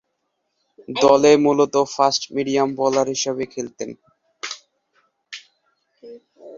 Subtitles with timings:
[0.99, 3.89] দলে মূলতঃ fast medium bowler হিসেবে খেলতেন।